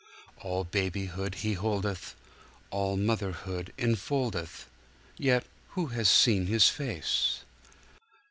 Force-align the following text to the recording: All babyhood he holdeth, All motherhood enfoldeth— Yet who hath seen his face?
All 0.39 0.63
babyhood 0.63 1.35
he 1.35 1.53
holdeth, 1.53 2.15
All 2.71 2.97
motherhood 2.97 3.71
enfoldeth— 3.77 4.65
Yet 5.15 5.45
who 5.77 5.85
hath 5.93 6.07
seen 6.07 6.47
his 6.47 6.67
face? 6.69 7.41